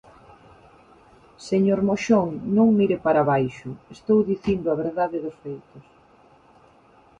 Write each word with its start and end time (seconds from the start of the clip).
Señor 1.49 1.79
Moxón, 1.87 2.29
non 2.55 2.67
mire 2.77 2.97
para 3.05 3.19
abaixo, 3.23 3.69
estou 3.95 4.19
dicindo 4.31 4.67
a 4.69 4.79
verdade 4.83 5.17
dos 5.23 5.35
feitos. 5.43 5.83